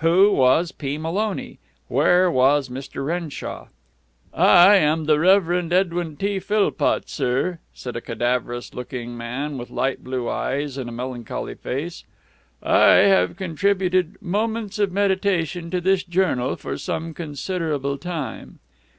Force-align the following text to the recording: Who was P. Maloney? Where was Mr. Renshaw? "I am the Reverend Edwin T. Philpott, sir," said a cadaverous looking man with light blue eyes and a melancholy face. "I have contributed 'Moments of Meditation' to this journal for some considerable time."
Who 0.00 0.30
was 0.30 0.72
P. 0.72 0.98
Maloney? 0.98 1.58
Where 1.88 2.30
was 2.30 2.68
Mr. 2.68 3.06
Renshaw? 3.06 3.68
"I 4.34 4.74
am 4.76 5.06
the 5.06 5.18
Reverend 5.18 5.72
Edwin 5.72 6.18
T. 6.18 6.38
Philpott, 6.38 7.08
sir," 7.08 7.60
said 7.72 7.96
a 7.96 8.02
cadaverous 8.02 8.74
looking 8.74 9.16
man 9.16 9.56
with 9.56 9.70
light 9.70 10.04
blue 10.04 10.28
eyes 10.28 10.76
and 10.76 10.90
a 10.90 10.92
melancholy 10.92 11.54
face. 11.54 12.04
"I 12.62 13.08
have 13.08 13.36
contributed 13.36 14.18
'Moments 14.20 14.78
of 14.78 14.92
Meditation' 14.92 15.70
to 15.70 15.80
this 15.80 16.02
journal 16.04 16.56
for 16.56 16.76
some 16.76 17.14
considerable 17.14 17.96
time." 17.96 18.58